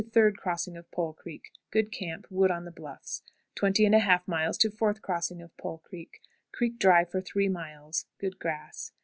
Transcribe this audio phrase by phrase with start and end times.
[0.13, 1.51] Third Crossing of Pole Creek.
[1.69, 2.25] Good camp.
[2.31, 3.21] Wood on the bluffs.
[3.53, 4.73] 20 1/2.
[4.73, 6.23] Fourth Crossing of Pole Creek.
[6.51, 8.07] Creek dry for three miles.
[8.17, 8.93] Good grass.